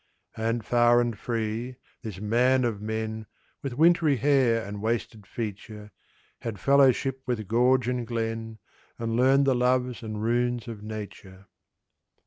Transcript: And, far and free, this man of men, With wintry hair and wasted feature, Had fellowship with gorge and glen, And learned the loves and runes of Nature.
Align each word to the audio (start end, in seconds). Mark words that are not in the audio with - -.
And, 0.35 0.65
far 0.65 0.99
and 0.99 1.15
free, 1.15 1.75
this 2.01 2.19
man 2.19 2.63
of 2.63 2.81
men, 2.81 3.27
With 3.61 3.75
wintry 3.77 4.15
hair 4.17 4.65
and 4.65 4.81
wasted 4.81 5.27
feature, 5.27 5.91
Had 6.39 6.59
fellowship 6.59 7.21
with 7.27 7.47
gorge 7.47 7.87
and 7.87 8.07
glen, 8.07 8.57
And 8.97 9.15
learned 9.15 9.45
the 9.45 9.53
loves 9.53 10.01
and 10.01 10.23
runes 10.23 10.67
of 10.67 10.81
Nature. 10.81 11.45